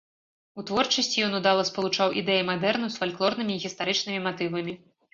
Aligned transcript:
У 0.61 0.63
творчасці 0.69 1.17
ён 1.27 1.37
удала 1.41 1.67
спалучаў 1.71 2.17
ідэі 2.23 2.49
мадэрну 2.51 2.91
з 2.97 3.01
фальклорнымі 3.05 3.53
і 3.57 3.63
гістарычнымі 3.69 4.19
матывамі. 4.29 4.73